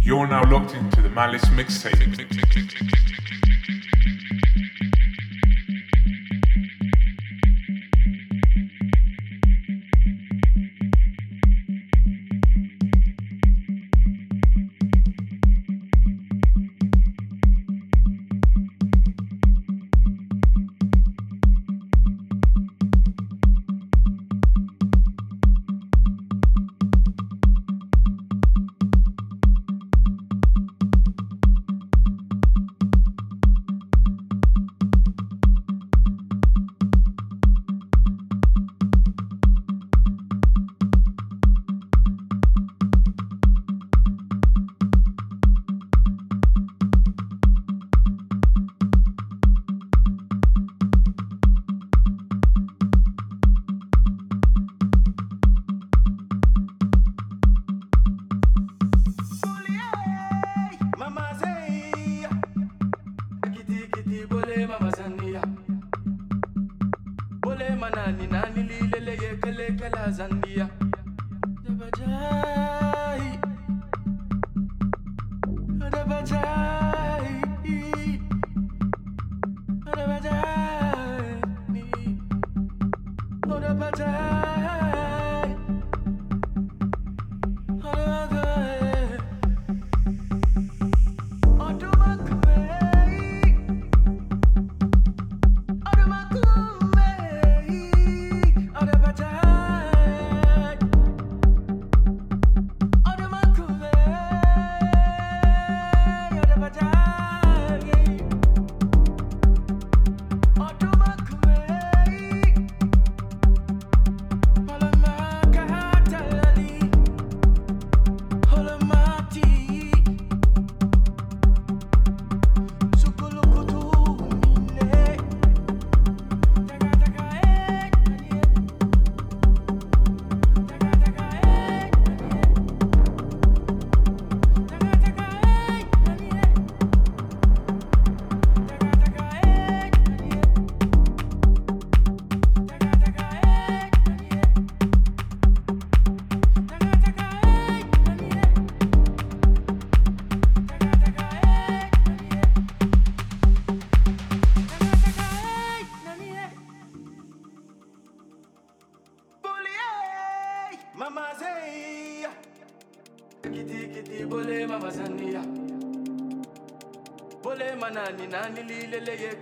[0.00, 2.02] You're now locked into the Malice mixtape.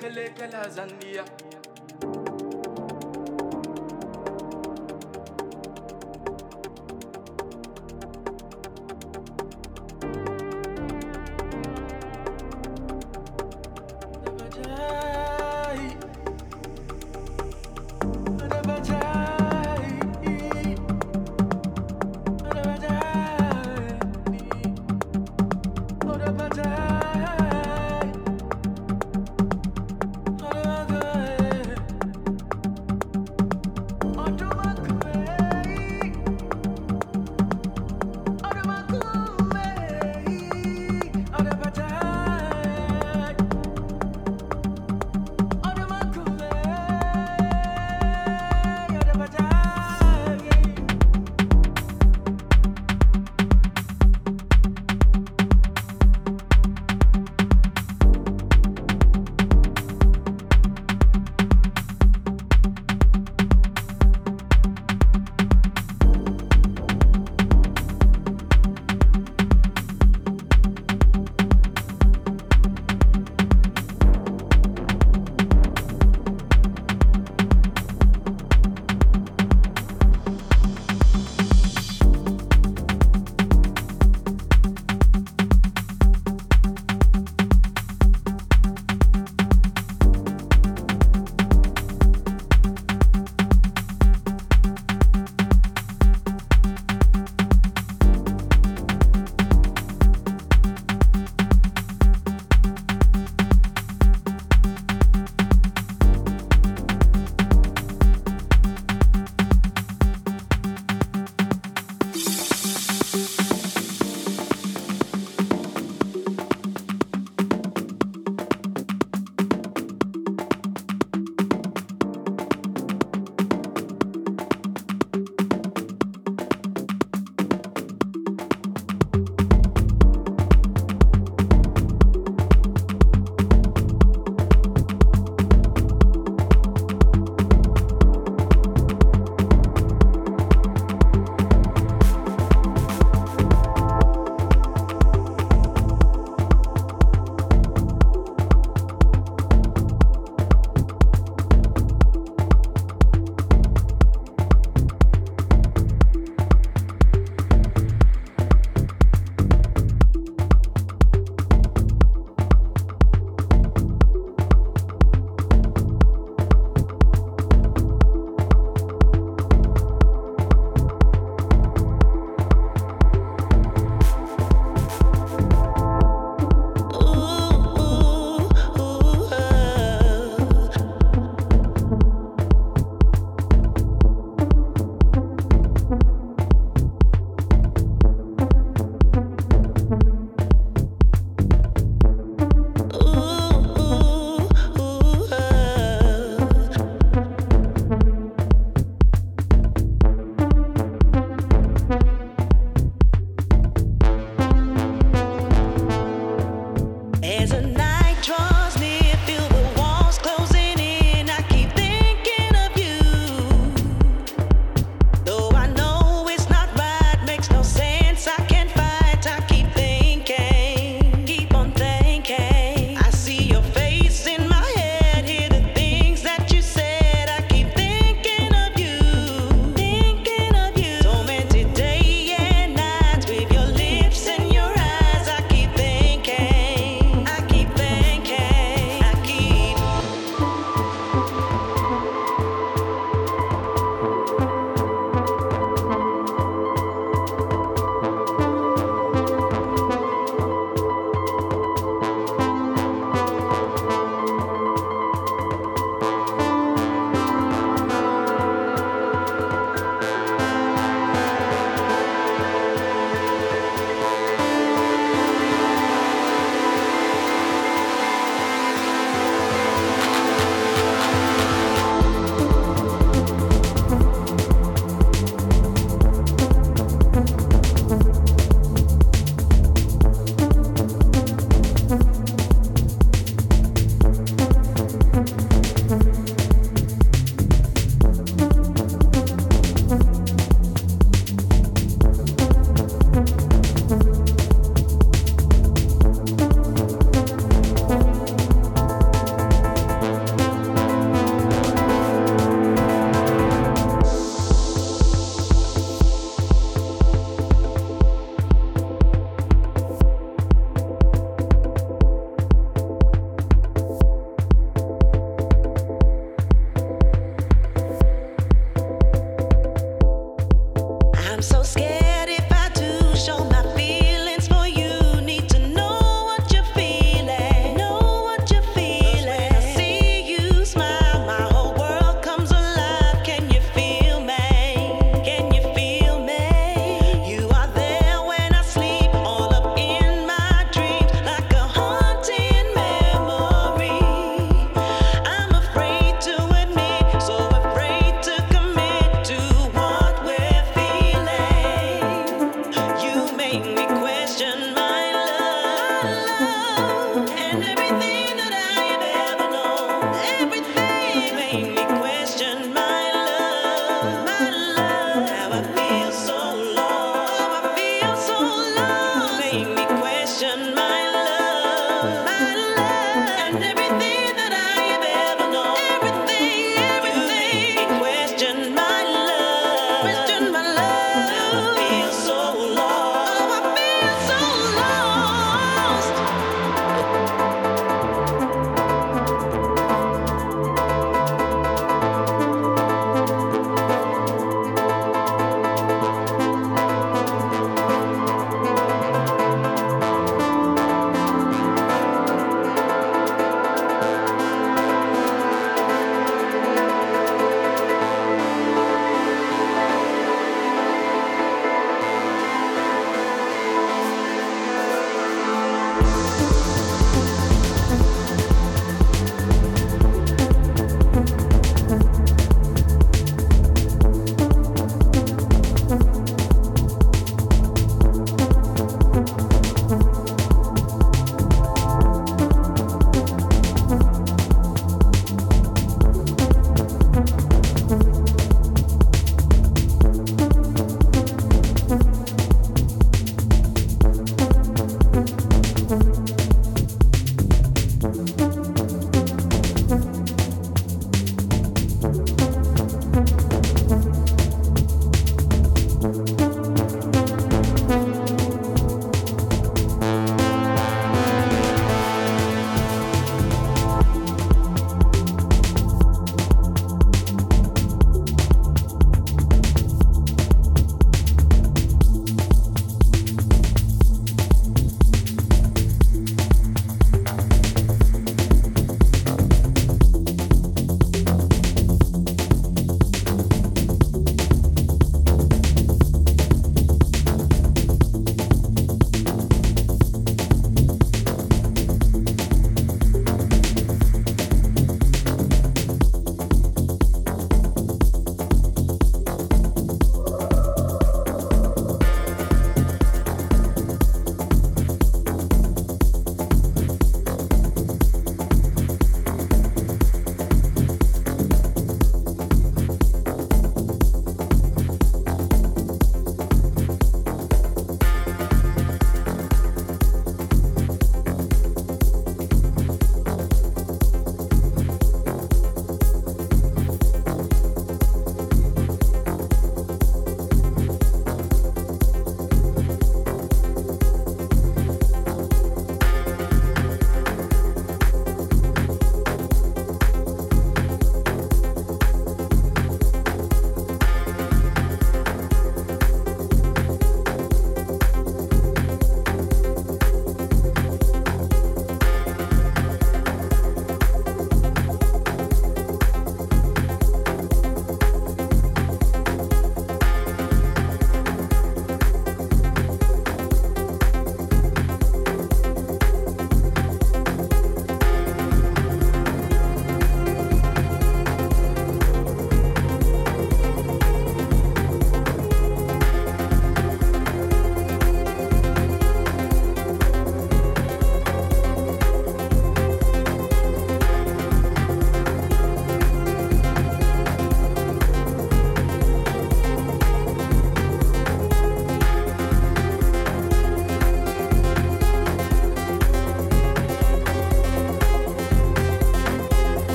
[0.00, 1.49] Good.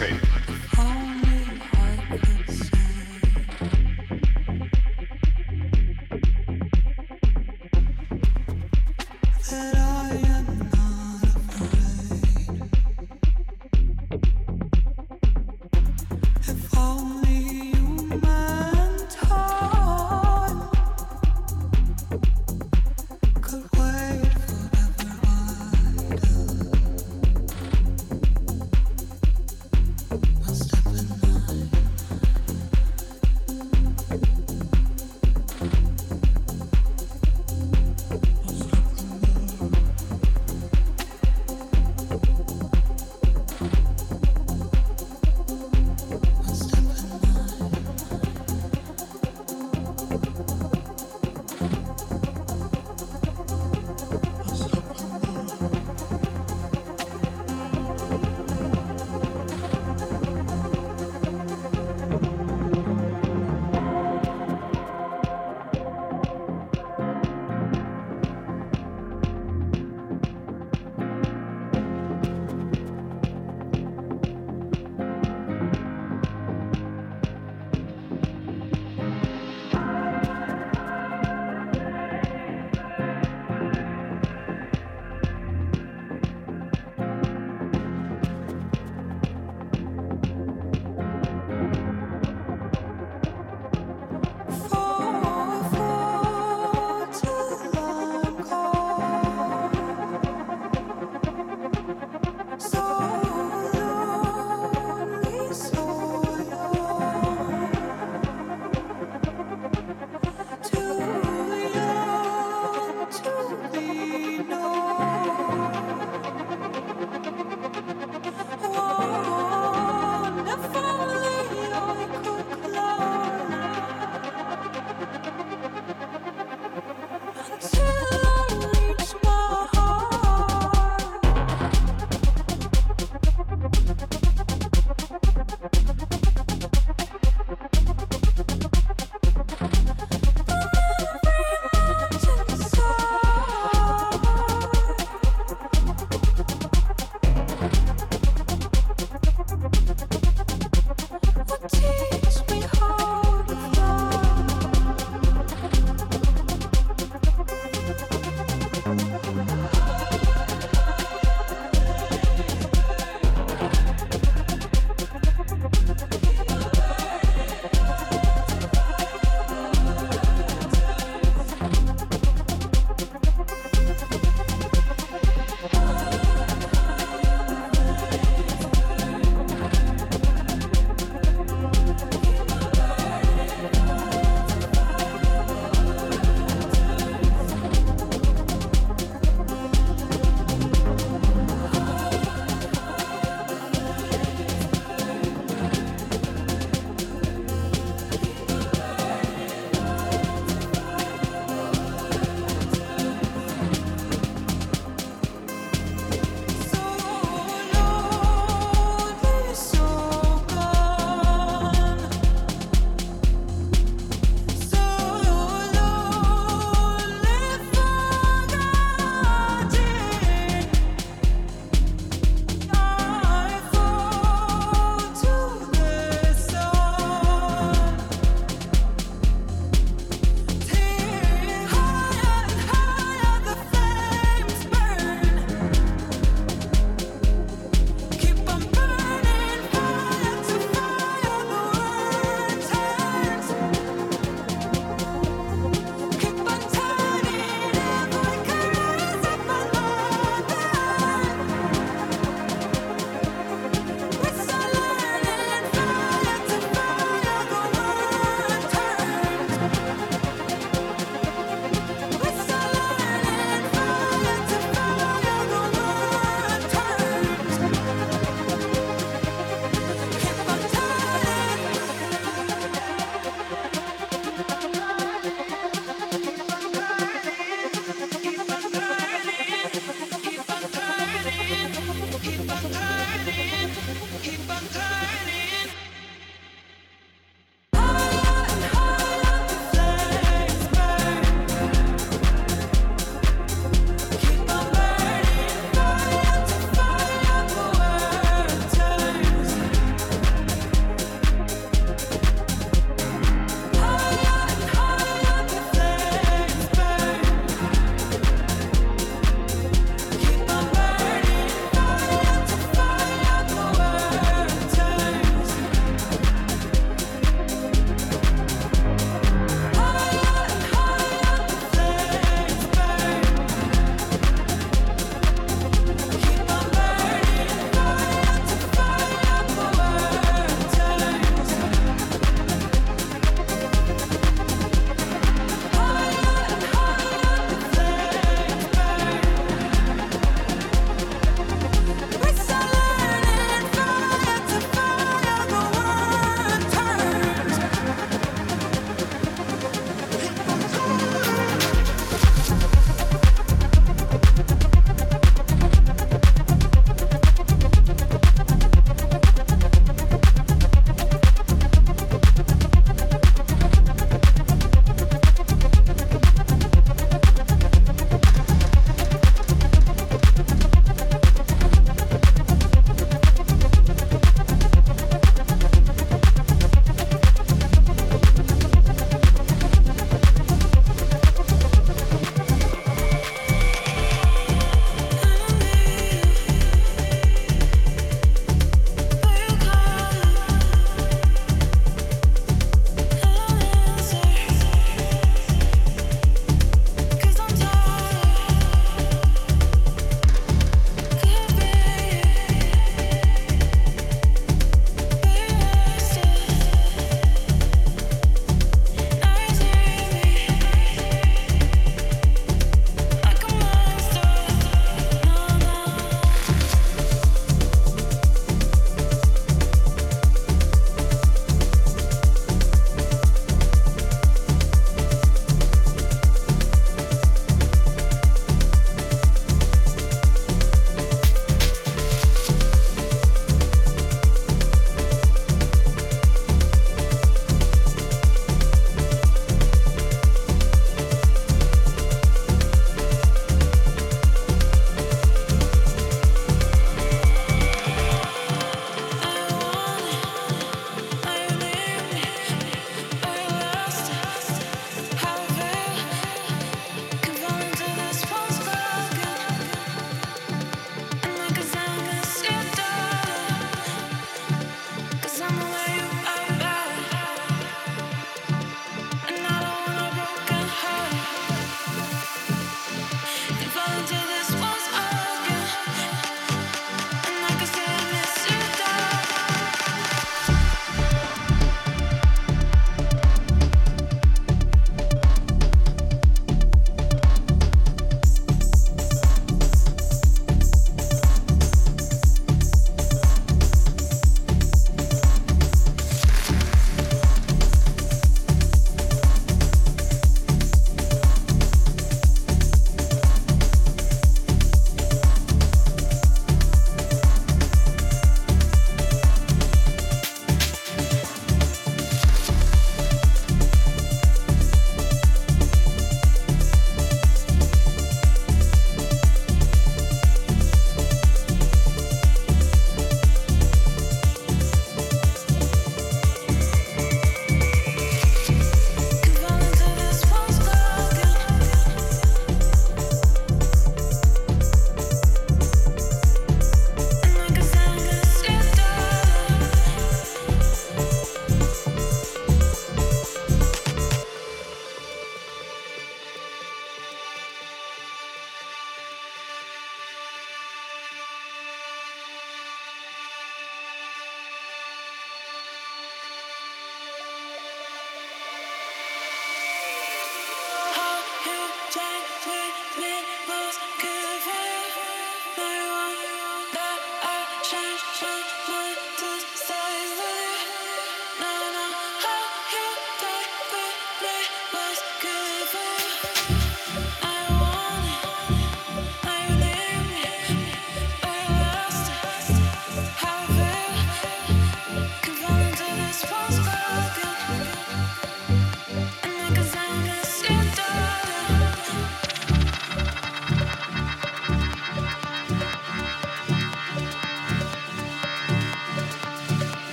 [0.00, 0.31] Malice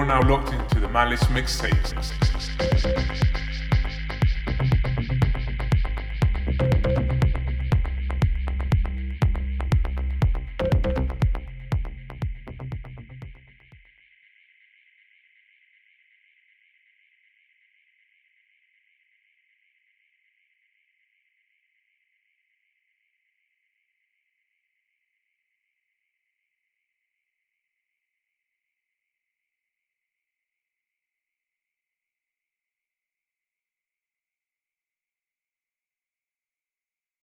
[0.00, 3.29] You're now locked into the Malice mixtape.